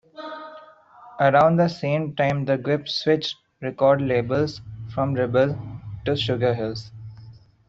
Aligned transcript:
Around 1.19 1.57
the 1.57 1.67
same 1.67 2.15
time, 2.15 2.43
the 2.45 2.57
group 2.57 2.89
switched 2.89 3.35
record 3.61 4.01
labels 4.01 4.59
from 4.91 5.13
Rebel 5.13 5.55
to 6.05 6.15
Sugar 6.15 6.55
Hill. 6.55 6.73